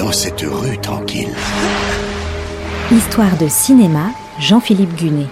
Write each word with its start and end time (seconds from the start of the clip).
dans 0.00 0.12
cette 0.12 0.40
rue 0.40 0.78
tranquille 0.78 1.28
Histoire 2.90 3.36
de 3.36 3.48
cinéma, 3.48 4.06
Jean-Philippe 4.38 4.94
Gunet. 4.96 5.26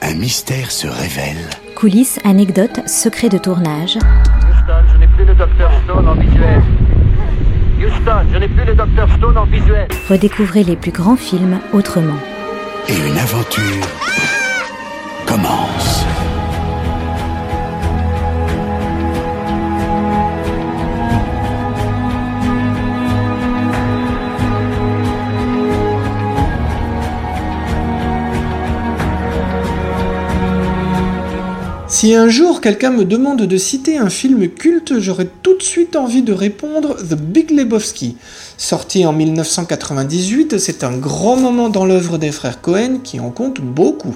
Un 0.00 0.14
mystère 0.14 0.70
se 0.70 0.86
révèle. 0.86 1.50
Coulisses, 1.76 2.18
anecdotes, 2.24 2.88
secrets 2.88 3.28
de 3.28 3.36
tournage. 3.36 3.96
Houston, 3.96 4.80
je 4.92 4.98
n'ai 4.98 5.06
plus 5.08 5.26
le 5.26 5.34
docteur 5.34 5.70
Stone 5.84 6.08
en 6.08 6.14
visuel. 6.14 6.62
Houston, 7.78 8.26
je 8.32 8.38
n'ai 8.38 8.48
plus 8.48 8.64
le 8.64 8.74
docteur 8.74 9.08
Stone 9.18 9.36
en 9.36 9.44
visuel. 9.44 9.88
Redécouvrez 10.08 10.64
les 10.64 10.76
plus 10.76 10.92
grands 10.92 11.16
films 11.16 11.60
autrement. 11.74 12.18
Et 12.88 12.96
une 12.96 13.18
aventure 13.18 13.86
Si 32.04 32.14
un 32.14 32.28
jour 32.28 32.60
quelqu'un 32.60 32.90
me 32.90 33.06
demande 33.06 33.40
de 33.40 33.56
citer 33.56 33.96
un 33.96 34.10
film 34.10 34.50
culte, 34.50 34.98
j'aurais 34.98 35.30
tout 35.42 35.56
de 35.56 35.62
suite 35.62 35.96
envie 35.96 36.20
de 36.20 36.34
répondre 36.34 36.96
The 36.96 37.14
Big 37.14 37.50
Lebowski. 37.50 38.18
Sorti 38.58 39.06
en 39.06 39.14
1998, 39.14 40.58
c'est 40.58 40.84
un 40.84 40.98
grand 40.98 41.36
moment 41.36 41.70
dans 41.70 41.86
l'œuvre 41.86 42.18
des 42.18 42.30
frères 42.30 42.60
Cohen 42.60 42.98
qui 43.02 43.20
en 43.20 43.30
compte 43.30 43.62
beaucoup. 43.62 44.14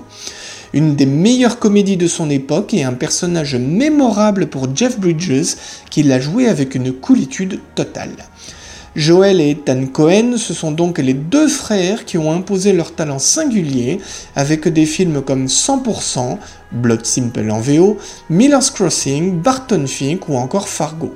Une 0.74 0.96
des 0.96 1.06
meilleures 1.06 1.59
comédies 1.59 1.96
de 1.96 2.09
son 2.09 2.29
époque 2.29 2.74
et 2.74 2.84
un 2.84 2.93
personnage 2.93 3.56
mémorable 3.56 4.48
pour 4.48 4.68
Jeff 4.77 5.01
Bridges 5.01 5.57
qui 5.88 6.02
l'a 6.02 6.20
joué 6.20 6.46
avec 6.46 6.74
une 6.74 6.93
coolitude 6.93 7.59
totale. 7.74 8.16
Joel 8.98 9.41
et 9.41 9.51
Ethan 9.51 9.87
Cohen, 9.87 10.37
ce 10.38 10.52
sont 10.52 10.73
donc 10.73 10.98
les 10.98 11.15
deux 11.15 11.47
frères 11.47 12.04
qui 12.04 12.18
ont 12.18 12.32
imposé 12.32 12.73
leur 12.73 12.96
talent 12.96 13.21
singulier 13.21 14.01
avec 14.35 14.66
des 14.66 14.87
films 14.87 15.23
comme 15.23 15.46
100%, 15.46 16.37
Blood 16.73 17.07
Simple 17.07 17.49
en 17.49 17.60
VO, 17.60 17.96
Miller's 18.29 18.71
Crossing, 18.71 19.41
Barton 19.41 19.87
Fink 19.87 20.29
ou 20.29 20.35
encore 20.35 20.69
Fargo. 20.69 21.15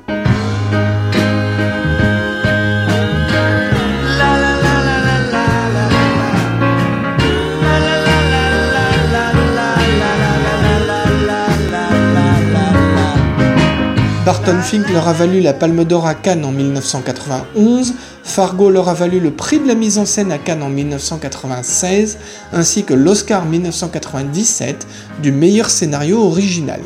Barton 14.24 14.60
Fink 14.62 14.88
leur 14.90 15.08
a 15.08 15.12
valu 15.12 15.40
la 15.40 15.52
Palme 15.52 15.84
d'Or 15.84 16.06
à 16.06 16.14
Cannes 16.14 16.44
en 16.44 16.52
1991, 16.52 17.94
Fargo 18.22 18.70
leur 18.70 18.88
a 18.88 18.94
valu 18.94 19.18
le 19.18 19.32
prix 19.32 19.58
de 19.58 19.66
la 19.66 19.74
mise 19.74 19.98
en 19.98 20.04
scène 20.04 20.30
à 20.30 20.38
Cannes 20.38 20.62
en 20.62 20.68
1996, 20.68 22.18
ainsi 22.52 22.84
que 22.84 22.94
l'Oscar 22.94 23.44
1997 23.44 24.86
du 25.20 25.32
meilleur 25.32 25.70
scénario 25.70 26.22
original. 26.22 26.80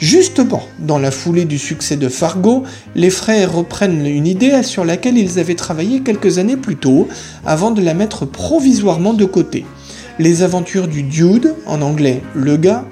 Justement, 0.00 0.62
dans 0.80 0.98
la 0.98 1.12
foulée 1.12 1.44
du 1.44 1.56
succès 1.56 1.96
de 1.96 2.08
Fargo, 2.08 2.64
les 2.96 3.10
frères 3.10 3.52
reprennent 3.52 4.04
une 4.04 4.26
idée 4.26 4.64
sur 4.64 4.84
laquelle 4.84 5.18
ils 5.18 5.38
avaient 5.38 5.54
travaillé 5.54 6.00
quelques 6.00 6.38
années 6.38 6.56
plus 6.56 6.76
tôt, 6.76 7.06
avant 7.44 7.70
de 7.70 7.80
la 7.80 7.94
mettre 7.94 8.24
provisoirement 8.24 9.14
de 9.14 9.24
côté. 9.24 9.64
Les 10.18 10.42
aventures 10.42 10.88
du 10.88 11.04
Dude, 11.04 11.54
en 11.66 11.80
anglais 11.80 12.22
le 12.34 12.56
gars, 12.56 12.86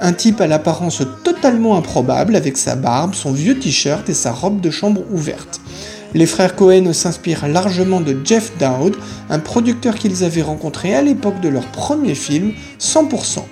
un 0.00 0.12
type 0.12 0.40
à 0.40 0.46
l'apparence 0.46 1.02
totalement 1.46 1.76
improbable 1.76 2.34
avec 2.34 2.56
sa 2.56 2.74
barbe, 2.74 3.14
son 3.14 3.30
vieux 3.30 3.56
t-shirt 3.56 4.08
et 4.08 4.14
sa 4.14 4.32
robe 4.32 4.60
de 4.60 4.68
chambre 4.68 5.02
ouverte. 5.12 5.60
Les 6.12 6.26
frères 6.26 6.56
Cohen 6.56 6.92
s'inspirent 6.92 7.46
largement 7.46 8.00
de 8.00 8.16
Jeff 8.24 8.50
Dowd, 8.58 8.96
un 9.30 9.38
producteur 9.38 9.94
qu'ils 9.94 10.24
avaient 10.24 10.42
rencontré 10.42 10.92
à 10.92 11.02
l'époque 11.02 11.40
de 11.40 11.48
leur 11.48 11.62
premier 11.66 12.16
film, 12.16 12.52
100%. 12.80 13.44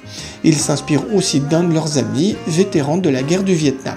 Ils 0.43 0.57
s'inspirent 0.57 1.15
aussi 1.15 1.39
d'un 1.39 1.63
de 1.63 1.73
leurs 1.73 1.97
amis, 1.97 2.35
vétéran 2.49 2.97
de 2.97 3.11
la 3.11 3.23
guerre 3.23 3.45
du 3.45 3.55
Vietnam. 3.55 3.95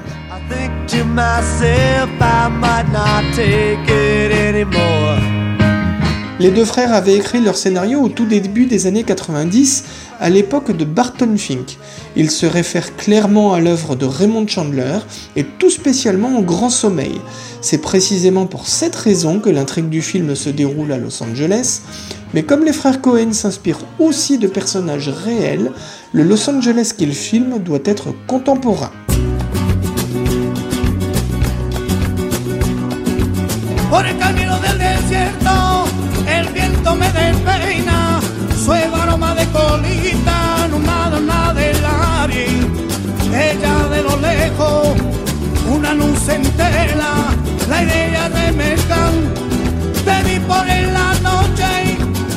Les 6.40 6.52
deux 6.52 6.66
frères 6.66 6.94
avaient 6.94 7.16
écrit 7.16 7.42
leur 7.42 7.58
scénario 7.58 8.00
au 8.00 8.10
tout 8.10 8.28
début 8.28 8.68
des 8.68 8.86
années 8.86 9.04
90, 9.04 9.86
à 10.20 10.30
l'époque 10.30 10.76
de 10.76 10.86
Barton 10.86 11.36
Fink. 11.38 11.78
Ils 12.16 12.32
se 12.32 12.46
réfèrent 12.46 12.96
clairement 12.96 13.54
à 13.54 13.60
l'œuvre 13.60 13.96
de 13.96 14.06
Raymond 14.06 14.48
Chandler 14.48 15.00
et 15.36 15.44
tout 15.44 15.70
spécialement 15.70 16.38
au 16.38 16.42
Grand 16.42 16.70
Sommeil. 16.70 17.20
C'est 17.62 17.80
précisément 17.80 18.46
pour 18.46 18.68
cette 18.68 18.96
raison 18.96 19.40
que 19.40 19.50
l'intrigue 19.50 19.90
du 19.90 20.02
film 20.02 20.36
se 20.36 20.50
déroule 20.50 20.92
à 20.92 20.98
Los 20.98 21.22
Angeles, 21.24 21.82
mais 22.34 22.44
comme 22.44 22.66
les 22.66 22.74
frères 22.74 23.02
Cohen 23.02 23.34
s'inspirent 23.34 23.86
aussi 24.00 24.38
de 24.38 24.48
personnages 24.48 25.10
réels, 25.10 25.72
le 26.14 26.24
Los 26.24 26.50
Angeles 26.50 26.94
qu'ils 26.98 27.14
filment 27.14 27.60
doit 27.60 27.80
être 27.86 28.14
contemporain. 28.28 28.92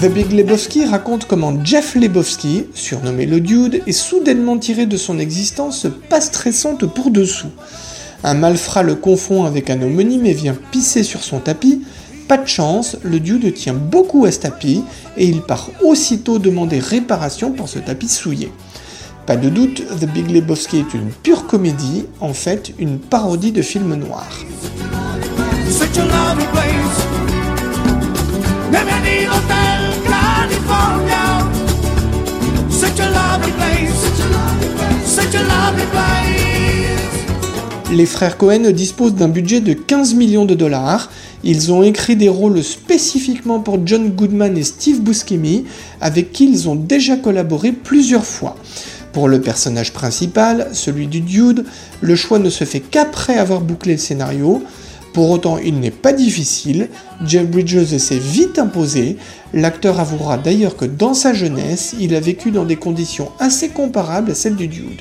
The 0.00 0.12
Big 0.12 0.32
Lebowski 0.32 0.84
raconte 0.84 1.26
comment 1.26 1.64
Jeff 1.64 1.94
Lebowski, 1.94 2.66
surnommé 2.74 3.24
le 3.24 3.40
Dude, 3.40 3.82
est 3.86 3.92
soudainement 3.92 4.58
tiré 4.58 4.84
de 4.84 4.98
son 4.98 5.18
existence 5.18 5.86
pas 6.10 6.20
stressante 6.20 6.84
pour 6.86 7.10
dessous. 7.10 7.50
Un 8.22 8.34
malfrat 8.34 8.82
le 8.82 8.96
confond 8.96 9.44
avec 9.44 9.70
un 9.70 9.80
homonyme 9.80 10.26
et 10.26 10.34
vient 10.34 10.56
pisser 10.70 11.02
sur 11.02 11.22
son 11.22 11.38
tapis. 11.38 11.82
Pas 12.28 12.36
de 12.36 12.46
chance, 12.46 12.98
le 13.02 13.18
Dude 13.18 13.54
tient 13.54 13.74
beaucoup 13.74 14.26
à 14.26 14.32
ce 14.32 14.40
tapis 14.40 14.84
et 15.16 15.24
il 15.24 15.40
part 15.40 15.70
aussitôt 15.82 16.38
demander 16.38 16.80
réparation 16.80 17.52
pour 17.52 17.70
ce 17.70 17.78
tapis 17.78 18.08
souillé. 18.08 18.52
Pas 19.26 19.36
de 19.36 19.48
doute, 19.48 19.82
The 20.00 20.06
Big 20.06 20.30
Lebowski 20.30 20.78
est 20.78 20.94
une 20.94 21.10
pure 21.10 21.46
comédie, 21.46 22.06
en 22.20 22.32
fait 22.32 22.72
une 22.78 22.98
parodie 22.98 23.52
de 23.52 23.62
film 23.62 23.94
noir. 23.94 24.26
Les 37.92 38.06
frères 38.06 38.38
Cohen 38.38 38.70
disposent 38.72 39.14
d'un 39.14 39.28
budget 39.28 39.60
de 39.60 39.72
15 39.72 40.14
millions 40.14 40.44
de 40.44 40.54
dollars. 40.54 41.10
Ils 41.42 41.72
ont 41.72 41.82
écrit 41.82 42.16
des 42.16 42.28
rôles 42.28 42.62
spécifiquement 42.62 43.60
pour 43.60 43.78
John 43.84 44.10
Goodman 44.10 44.56
et 44.56 44.62
Steve 44.62 45.00
Buscemi, 45.00 45.64
avec 46.00 46.32
qui 46.32 46.48
ils 46.48 46.68
ont 46.68 46.76
déjà 46.76 47.16
collaboré 47.16 47.72
plusieurs 47.72 48.24
fois. 48.24 48.56
Pour 49.12 49.28
le 49.28 49.40
personnage 49.40 49.92
principal, 49.92 50.68
celui 50.72 51.08
du 51.08 51.20
Dude, 51.20 51.64
le 52.00 52.14
choix 52.14 52.38
ne 52.38 52.50
se 52.50 52.64
fait 52.64 52.80
qu'après 52.80 53.38
avoir 53.38 53.60
bouclé 53.60 53.92
le 53.92 53.98
scénario. 53.98 54.62
Pour 55.12 55.30
autant, 55.30 55.58
il 55.58 55.80
n'est 55.80 55.90
pas 55.90 56.12
difficile, 56.12 56.88
Jeff 57.26 57.48
Bridges 57.48 57.96
s'est 57.98 58.18
vite 58.18 58.60
imposé, 58.60 59.16
l'acteur 59.52 59.98
avouera 59.98 60.38
d'ailleurs 60.38 60.76
que 60.76 60.84
dans 60.84 61.14
sa 61.14 61.34
jeunesse, 61.34 61.96
il 61.98 62.14
a 62.14 62.20
vécu 62.20 62.52
dans 62.52 62.64
des 62.64 62.76
conditions 62.76 63.32
assez 63.40 63.70
comparables 63.70 64.30
à 64.30 64.34
celles 64.36 64.54
du 64.54 64.68
Dude. 64.68 65.00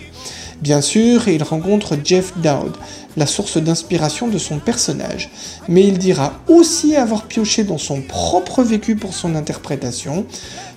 Bien 0.62 0.82
sûr, 0.82 1.30
il 1.30 1.42
rencontre 1.42 1.96
Jeff 2.04 2.34
Dowd, 2.38 2.76
la 3.16 3.26
source 3.26 3.58
d'inspiration 3.58 4.28
de 4.28 4.38
son 4.38 4.60
personnage, 4.60 5.30
mais 5.70 5.88
il 5.88 5.98
dira 5.98 6.34
aussi 6.50 6.98
avoir 6.98 7.24
pioché 7.28 7.64
dans 7.64 7.78
son 7.78 8.02
propre 8.02 8.62
vécu 8.64 8.98
pour 8.98 9.14
son 9.14 9.36
interprétation. 9.36 10.26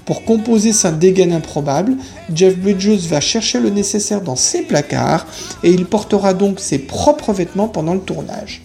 Pour 0.04 0.24
composer 0.24 0.72
sa 0.72 0.92
dégaine 0.92 1.32
improbable, 1.32 1.96
Jeff 2.32 2.56
Bridges 2.56 3.08
va 3.08 3.20
chercher 3.20 3.58
le 3.58 3.70
nécessaire 3.70 4.20
dans 4.20 4.36
ses 4.36 4.62
placards 4.62 5.26
et 5.64 5.70
il 5.70 5.84
portera 5.86 6.32
donc 6.32 6.60
ses 6.60 6.78
propres 6.78 7.32
vêtements 7.32 7.68
pendant 7.68 7.94
le 7.94 8.00
tournage. 8.00 8.62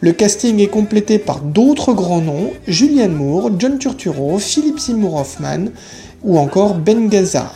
Le 0.00 0.12
casting 0.12 0.58
est 0.58 0.66
complété 0.66 1.18
par 1.18 1.40
d'autres 1.40 1.92
grands 1.92 2.20
noms, 2.20 2.50
Julianne 2.66 3.14
Moore, 3.14 3.50
John 3.58 3.78
Turturro, 3.78 4.38
Philip 4.38 4.80
Seymour 4.80 5.14
Hoffman 5.14 5.66
ou 6.24 6.38
encore 6.38 6.74
Ben 6.74 7.08
Gazzara. 7.08 7.52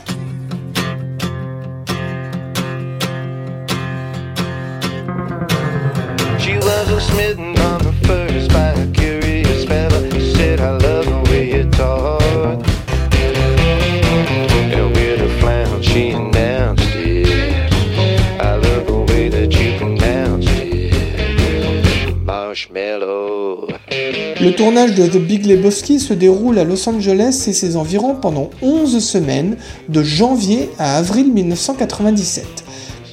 Le 24.41 24.55
tournage 24.55 24.95
de 24.95 25.05
The 25.05 25.19
Big 25.19 25.47
Lebowski 25.47 25.99
se 25.99 26.15
déroule 26.15 26.61
à 26.61 26.65
Los 26.65 26.89
Angeles 26.89 27.47
et 27.49 27.53
ses 27.53 27.75
environs 27.77 28.15
pendant 28.15 28.51
11 28.63 29.05
semaines, 29.05 29.57
de 29.89 30.05
janvier 30.05 30.71
à 30.79 30.97
avril 30.97 31.33
1997. 31.33 32.47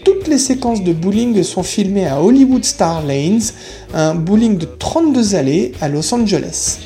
Toutes 0.04 0.28
les 0.28 0.38
séquences 0.38 0.84
de 0.84 0.94
bowling 0.94 1.42
sont 1.42 1.64
filmées 1.64 2.06
à 2.06 2.22
Hollywood 2.22 2.64
Star 2.64 3.04
Lanes, 3.04 3.42
un 3.96 4.14
bowling 4.14 4.60
de 4.60 4.66
32 4.66 5.34
allées 5.34 5.72
à 5.82 5.90
Los 5.90 6.14
Angeles. 6.14 6.78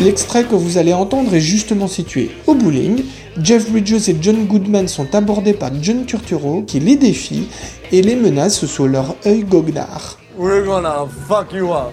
L'extrait 0.00 0.42
que 0.42 0.56
vous 0.56 0.76
allez 0.76 0.92
entendre 0.92 1.32
est 1.32 1.40
justement 1.40 1.86
situé 1.86 2.32
au 2.48 2.54
bowling. 2.54 3.04
Jeff 3.40 3.70
Bridges 3.70 4.08
et 4.08 4.16
John 4.20 4.46
Goodman 4.46 4.88
sont 4.88 5.14
abordés 5.14 5.54
par 5.54 5.70
John 5.80 6.04
Turturro 6.04 6.62
qui 6.62 6.80
les 6.80 6.96
défie 6.96 7.46
et 7.92 8.02
les 8.02 8.16
menace 8.16 8.66
sous 8.66 8.88
leur 8.88 9.14
œil 9.24 9.44
goguenard. 9.44 10.18
We're 10.36 10.64
gonna 10.64 11.06
fuck 11.28 11.52
you 11.54 11.72
up. 11.72 11.92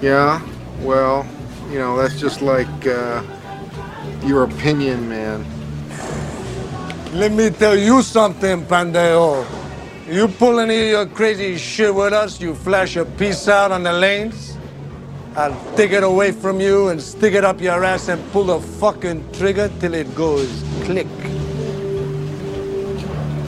Yeah, 0.00 0.40
well, 0.80 1.26
you 1.70 1.78
know, 1.78 1.96
that's 1.96 2.18
just 2.18 2.42
like 2.42 2.86
uh, 2.86 3.22
your 4.24 4.44
opinion, 4.44 5.08
man. 5.08 5.44
Let 7.12 7.32
me 7.32 7.50
tell 7.50 7.76
you 7.76 8.02
something, 8.02 8.64
Pandeo. 8.66 9.46
You 10.08 10.28
pull 10.28 10.60
any 10.60 10.78
of 10.80 10.88
your 10.88 11.06
crazy 11.06 11.56
shit 11.58 11.94
with 11.94 12.12
us, 12.12 12.40
you 12.40 12.54
flash 12.54 12.96
a 12.96 13.04
piece 13.04 13.48
out 13.48 13.72
on 13.72 13.82
the 13.82 13.92
lanes, 13.92 14.56
I'll 15.38 15.54
take 15.76 15.92
it 15.92 16.02
away 16.02 16.32
from 16.32 16.60
you 16.60 16.88
and 16.88 17.00
stick 17.00 17.34
it 17.34 17.44
up 17.44 17.60
your 17.60 17.84
ass 17.84 18.08
and 18.08 18.20
pull 18.32 18.44
the 18.44 18.58
fucking 18.58 19.32
trigger 19.32 19.70
till 19.78 19.94
it 19.94 20.12
goes 20.16 20.50
click. 20.82 21.06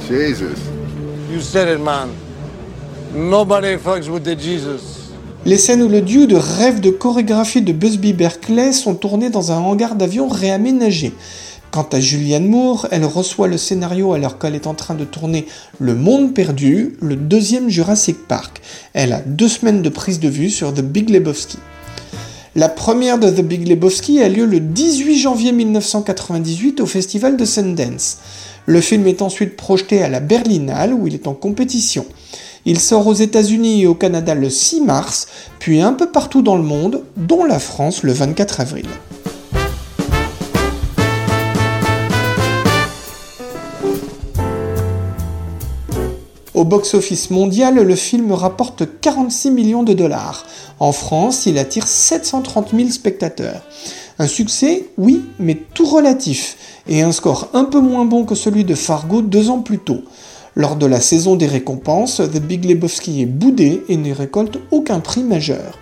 Jesus. 0.06 0.65
You 1.29 1.41
said 1.41 1.69
it, 1.69 1.81
man. 1.81 2.15
Nobody 3.12 3.76
fucks 3.76 4.09
with 4.09 4.25
the 4.25 4.37
Jesus. 4.37 5.00
Les 5.46 5.56
scènes 5.56 5.82
où 5.82 5.88
le 5.88 6.02
duo 6.02 6.26
de 6.26 6.37
rêve 6.37 6.81
de 6.81 6.90
chorégraphie 6.90 7.62
de 7.62 7.72
Busby 7.72 8.12
Berkeley 8.12 8.75
sont 8.75 8.94
tournées 8.94 9.31
dans 9.31 9.52
un 9.52 9.56
hangar 9.56 9.94
d'avion 9.94 10.28
réaménagé. 10.28 11.14
Quant 11.70 11.88
à 11.92 11.98
Julianne 11.98 12.46
Moore, 12.46 12.88
elle 12.90 13.06
reçoit 13.06 13.48
le 13.48 13.56
scénario 13.56 14.12
alors 14.12 14.38
qu'elle 14.38 14.54
est 14.54 14.66
en 14.66 14.75
train 14.75 14.94
de 14.94 15.06
tourner 15.06 15.46
Le 15.78 15.94
Monde 15.94 16.34
Perdu, 16.34 16.98
le 17.00 17.16
deuxième 17.16 17.70
Jurassic 17.70 18.28
Park. 18.28 18.60
Elle 18.92 19.14
a 19.14 19.22
deux 19.25 19.48
semaines 19.48 19.81
de 19.81 19.88
prise 19.88 20.20
de 20.20 20.28
vue 20.28 20.50
sur 20.50 20.75
The 20.75 20.82
Big 20.82 21.08
Lebowski. 21.08 21.56
La 22.54 22.69
première 22.69 23.19
de 23.19 23.31
The 23.31 23.40
Big 23.40 23.66
Lebowski 23.66 24.20
a 24.20 24.28
lieu 24.28 24.44
le 24.44 24.60
18 24.60 25.16
janvier 25.16 25.52
1998 25.52 26.82
au 26.82 26.87
festival 26.87 27.38
de 27.38 27.46
Sundance. 27.46 28.19
Le 28.66 28.82
film 28.82 29.06
est 29.06 29.22
ensuite 29.22 29.56
projeté 29.56 30.02
à 30.02 30.10
la 30.10 30.20
Berlinale 30.20 30.92
où 30.92 31.06
il 31.06 31.14
est 31.14 31.26
en 31.26 31.34
compétition. 31.34 32.04
Il 32.67 32.79
sort 32.79 33.07
aux 33.07 33.15
États-Unis 33.15 33.83
et 33.83 33.87
au 33.87 33.95
Canada 33.95 34.35
le 34.35 34.51
6 34.51 34.83
mars, 34.83 35.29
puis 35.59 35.81
un 35.81 35.95
peu 35.95 36.11
partout 36.11 36.43
dans 36.43 36.57
le 36.57 36.62
monde, 36.62 37.03
dont 37.17 37.45
la 37.45 37.59
France 37.59 38.03
le 38.03 38.12
24 38.12 38.61
avril. 38.61 38.87
Au 46.53 46.65
box-office 46.65 47.31
mondial, 47.31 47.77
le 47.77 47.97
film 47.97 48.33
rapporte 48.33 48.83
46 49.01 49.51
millions 49.51 49.83
de 49.83 49.95
dollars. 49.95 50.45
En 50.79 50.93
France, 50.93 51.47
il 51.47 51.57
attire 51.57 51.87
730 51.87 52.73
000 52.77 52.91
spectateurs. 52.91 53.62
Un 54.19 54.27
succès, 54.27 54.91
oui, 54.99 55.23
mais 55.39 55.55
tout 55.55 55.87
relatif, 55.87 56.59
et 56.87 57.01
un 57.01 57.12
score 57.12 57.49
un 57.55 57.65
peu 57.65 57.81
moins 57.81 58.05
bon 58.05 58.27
que 58.27 58.35
celui 58.35 58.65
de 58.65 58.75
Fargo 58.75 59.23
deux 59.23 59.49
ans 59.49 59.61
plus 59.61 59.79
tôt. 59.79 60.03
Lors 60.56 60.76
de 60.76 60.87
la 60.87 61.00
saison 61.00 61.37
des 61.37 61.47
récompenses, 61.47 62.17
The 62.17 62.41
Big 62.41 62.64
Lebowski 62.64 63.23
est 63.23 63.26
boudé 63.26 63.85
et 63.88 63.97
ne 63.97 64.12
récolte 64.12 64.58
aucun 64.73 64.99
prix 64.99 65.23
majeur. 65.23 65.79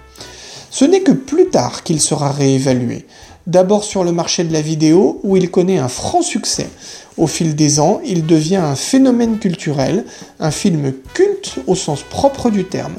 Ce 0.71 0.85
n'est 0.85 1.01
que 1.01 1.13
plus 1.13 1.49
tard 1.49 1.83
qu'il 1.83 2.01
sera 2.01 2.31
réévalué. 2.31 3.07
D'abord 3.47 3.83
sur 3.83 4.05
le 4.05 4.13
marché 4.13 4.45
de 4.45 4.53
la 4.53 4.61
vidéo, 4.61 5.21
où 5.23 5.39
il 5.39 5.51
connaît 5.51 5.79
un 5.79 5.89
franc 5.89 6.21
succès. 6.21 6.69
Au 7.17 7.27
fil 7.27 7.57
des 7.57 7.81
ans, 7.81 8.01
il 8.05 8.27
devient 8.27 8.57
un 8.57 8.75
phénomène 8.75 9.39
culturel, 9.39 10.05
un 10.39 10.51
film 10.51 10.93
culte 11.15 11.55
au 11.67 11.75
sens 11.75 12.03
propre 12.03 12.51
du 12.51 12.65
terme. 12.65 12.97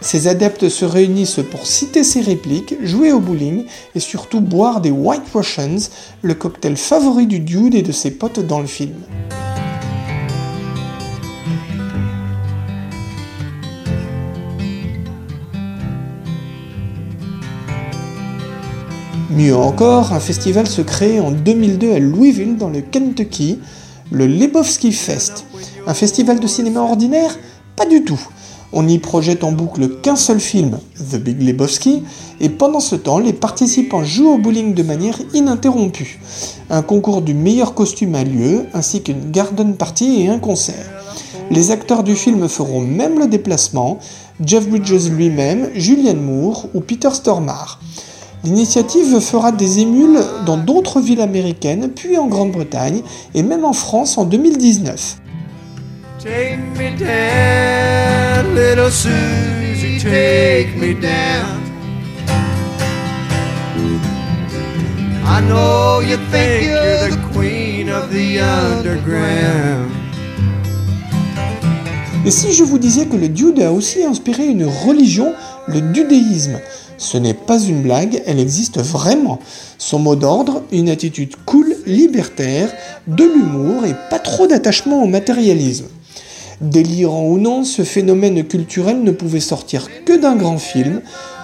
Ses 0.00 0.26
adeptes 0.26 0.70
se 0.70 0.86
réunissent 0.86 1.40
pour 1.50 1.66
citer 1.66 2.02
ses 2.02 2.22
répliques, 2.22 2.74
jouer 2.82 3.12
au 3.12 3.20
bowling 3.20 3.66
et 3.94 4.00
surtout 4.00 4.40
boire 4.40 4.80
des 4.80 4.90
White 4.90 5.28
Russians, 5.34 5.90
le 6.22 6.32
cocktail 6.32 6.78
favori 6.78 7.26
du 7.26 7.40
dude 7.40 7.74
et 7.74 7.82
de 7.82 7.92
ses 7.92 8.10
potes 8.10 8.40
dans 8.40 8.60
le 8.60 8.66
film. 8.66 8.94
Mieux 19.30 19.54
encore, 19.54 20.12
un 20.12 20.18
festival 20.18 20.66
se 20.66 20.82
crée 20.82 21.20
en 21.20 21.30
2002 21.30 21.92
à 21.92 22.00
Louisville 22.00 22.56
dans 22.56 22.68
le 22.68 22.80
Kentucky, 22.80 23.60
le 24.10 24.26
Lebowski 24.26 24.90
Fest. 24.90 25.44
Un 25.86 25.94
festival 25.94 26.40
de 26.40 26.48
cinéma 26.48 26.80
ordinaire? 26.80 27.38
Pas 27.76 27.86
du 27.86 28.02
tout. 28.02 28.20
On 28.72 28.82
n'y 28.82 28.98
projette 28.98 29.44
en 29.44 29.52
boucle 29.52 30.00
qu'un 30.00 30.16
seul 30.16 30.40
film, 30.40 30.78
The 31.12 31.14
Big 31.14 31.40
Lebowski, 31.42 32.02
et 32.40 32.48
pendant 32.48 32.80
ce 32.80 32.96
temps, 32.96 33.20
les 33.20 33.32
participants 33.32 34.02
jouent 34.02 34.32
au 34.32 34.38
bowling 34.38 34.74
de 34.74 34.82
manière 34.82 35.20
ininterrompue. 35.32 36.18
Un 36.68 36.82
concours 36.82 37.22
du 37.22 37.32
meilleur 37.32 37.74
costume 37.74 38.16
a 38.16 38.24
lieu, 38.24 38.66
ainsi 38.74 39.00
qu'une 39.00 39.30
garden 39.30 39.76
party 39.76 40.22
et 40.22 40.28
un 40.28 40.40
concert. 40.40 40.90
Les 41.52 41.70
acteurs 41.70 42.02
du 42.02 42.16
film 42.16 42.48
feront 42.48 42.80
même 42.80 43.20
le 43.20 43.28
déplacement, 43.28 44.00
Jeff 44.44 44.68
Bridges 44.68 45.08
lui-même, 45.08 45.70
Julianne 45.74 46.20
Moore 46.20 46.66
ou 46.74 46.80
Peter 46.80 47.10
Stormare. 47.12 47.78
L'initiative 48.42 49.20
fera 49.20 49.52
des 49.52 49.80
émules 49.80 50.18
dans 50.46 50.56
d'autres 50.56 51.00
villes 51.00 51.20
américaines, 51.20 51.90
puis 51.94 52.16
en 52.16 52.26
Grande-Bretagne 52.26 53.02
et 53.34 53.42
même 53.42 53.66
en 53.66 53.74
France 53.74 54.16
en 54.16 54.24
2019. 54.24 55.18
Take 56.18 56.58
me 56.76 56.90
down, 56.98 58.54
little 58.54 58.90
Susie, 58.90 59.98
take 59.98 60.74
me 60.78 60.94
down. 60.94 61.60
I 65.26 65.42
know 65.42 66.00
you 66.00 66.16
think 66.30 66.64
you're 66.64 67.10
the 67.10 67.18
queen 67.32 67.90
of 67.90 68.10
the 68.10 68.40
underground. 68.40 69.90
Et 72.26 72.30
si 72.30 72.52
je 72.52 72.64
vous 72.64 72.78
disais 72.78 73.06
que 73.06 73.16
le 73.16 73.28
dude 73.28 73.60
a 73.60 73.72
aussi 73.72 74.02
inspiré 74.02 74.46
une 74.46 74.64
religion, 74.64 75.32
le 75.68 75.80
dudéisme 75.80 76.58
ce 77.00 77.16
n'est 77.16 77.34
pas 77.34 77.58
une 77.58 77.80
blague, 77.80 78.22
elle 78.26 78.38
existe 78.38 78.78
vraiment. 78.78 79.38
Son 79.78 79.98
mot 79.98 80.16
d'ordre, 80.16 80.62
une 80.70 80.90
attitude 80.90 81.34
cool, 81.46 81.74
libertaire, 81.86 82.70
de 83.06 83.24
l'humour 83.24 83.86
et 83.86 83.94
pas 84.10 84.18
trop 84.18 84.46
d'attachement 84.46 85.02
au 85.02 85.06
matérialisme. 85.06 85.86
Délirant 86.60 87.24
ou 87.24 87.38
non, 87.38 87.64
ce 87.64 87.84
phénomène 87.84 88.44
culturel 88.44 89.02
ne 89.02 89.12
pouvait 89.12 89.40
sortir 89.40 89.88
que 90.04 90.12
d'un 90.14 90.36
grand 90.36 90.58
film. 90.58 91.00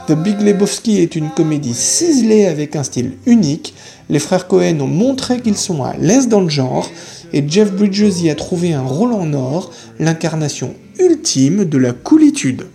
The 0.09 0.13
Big 0.13 0.43
Lebowski 0.43 0.99
est 1.01 1.17
une 1.17 1.31
comédie 1.31 1.73
ciselée 1.73 2.45
avec 2.45 2.77
un 2.77 2.83
style 2.83 3.13
unique. 3.25 3.73
Les 4.11 4.19
frères 4.19 4.49
Cohen 4.49 4.79
ont 4.81 4.87
montré 4.87 5.41
qu'ils 5.41 5.57
sont 5.57 5.83
à 5.83 5.95
l'aise 5.97 6.29
dans 6.29 6.43
le 6.43 6.51
genre 6.51 6.91
et 7.33 7.43
Jeff 7.49 7.73
Bridges 7.73 8.21
y 8.21 8.29
a 8.29 8.35
trouvé 8.35 8.75
un 8.75 8.85
rôle 8.85 9.15
en 9.15 9.33
or, 9.33 9.73
l'incarnation 9.99 10.75
ultime 10.99 11.65
de 11.65 11.79
la 11.79 11.95
coolitude. 11.95 12.67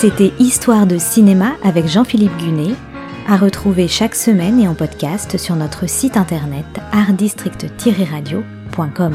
C'était 0.00 0.32
Histoire 0.38 0.86
de 0.86 0.96
cinéma 0.96 1.56
avec 1.64 1.88
Jean-Philippe 1.88 2.36
Gunet, 2.36 2.76
à 3.26 3.36
retrouver 3.36 3.88
chaque 3.88 4.14
semaine 4.14 4.60
et 4.60 4.68
en 4.68 4.74
podcast 4.74 5.36
sur 5.36 5.56
notre 5.56 5.88
site 5.88 6.16
internet 6.16 6.66
artdistrict-radio.com. 6.92 9.14